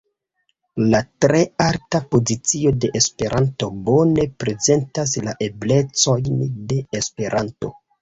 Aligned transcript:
La 0.93 1.01
tre 1.25 1.41
alta 1.65 2.01
pozicio 2.15 2.73
de 2.87 2.91
Esperanto 3.01 3.71
bone 3.91 4.27
prezentas 4.47 5.17
la 5.29 5.39
eblecojn 5.53 6.45
de 6.53 6.85
Esperanto. 7.05 7.77